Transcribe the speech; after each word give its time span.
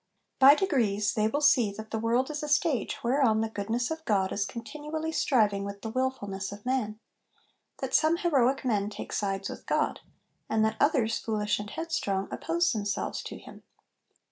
By 0.39 0.55
degrees, 0.55 1.13
they 1.13 1.27
will 1.27 1.41
see 1.41 1.71
that 1.73 1.91
the 1.91 1.99
world 1.99 2.31
is 2.31 2.41
a 2.41 2.49
stage 2.49 3.03
whereon 3.03 3.41
the 3.41 3.49
goodness 3.49 3.91
of 3.91 4.03
God 4.03 4.31
is 4.31 4.47
continually 4.47 5.11
striving 5.11 5.63
with 5.63 5.83
the 5.83 5.91
wilfulness 5.91 6.51
of 6.51 6.65
man; 6.65 6.99
that 7.81 7.93
some 7.93 8.17
heroic 8.17 8.65
men 8.65 8.89
take 8.89 9.13
sides 9.13 9.47
with 9.47 9.67
God; 9.67 9.99
and 10.49 10.65
that 10.65 10.77
others, 10.79 11.19
foolish 11.19 11.59
and 11.59 11.69
headstrong, 11.69 12.29
oppose 12.31 12.71
themselves 12.71 13.21
to 13.21 13.37
Him. 13.37 13.61